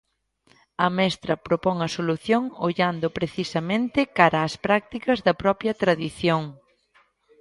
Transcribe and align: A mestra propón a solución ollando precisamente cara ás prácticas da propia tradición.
A 0.85 0.87
mestra 0.99 1.35
propón 1.47 1.77
a 1.87 1.89
solución 1.97 2.43
ollando 2.67 3.07
precisamente 3.17 3.99
cara 4.17 4.39
ás 4.47 4.55
prácticas 4.65 5.17
da 5.25 5.33
propia 5.43 5.73
tradición. 5.81 6.43